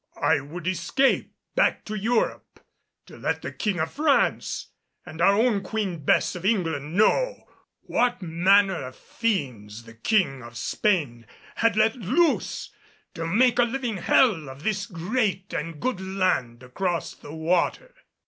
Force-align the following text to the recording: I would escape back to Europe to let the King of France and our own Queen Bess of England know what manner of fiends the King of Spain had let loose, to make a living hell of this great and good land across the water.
I 0.19 0.39
would 0.39 0.65
escape 0.65 1.31
back 1.53 1.85
to 1.85 1.93
Europe 1.93 2.59
to 3.05 3.17
let 3.19 3.43
the 3.43 3.51
King 3.51 3.79
of 3.79 3.91
France 3.91 4.71
and 5.05 5.21
our 5.21 5.35
own 5.35 5.61
Queen 5.61 5.99
Bess 6.03 6.33
of 6.33 6.43
England 6.43 6.95
know 6.95 7.43
what 7.83 8.19
manner 8.19 8.83
of 8.87 8.95
fiends 8.95 9.83
the 9.83 9.93
King 9.93 10.41
of 10.41 10.57
Spain 10.57 11.27
had 11.57 11.75
let 11.75 11.97
loose, 11.97 12.71
to 13.13 13.27
make 13.27 13.59
a 13.59 13.63
living 13.63 13.97
hell 13.97 14.49
of 14.49 14.63
this 14.63 14.87
great 14.87 15.53
and 15.53 15.79
good 15.79 16.01
land 16.01 16.63
across 16.63 17.13
the 17.13 17.35
water. 17.35 17.93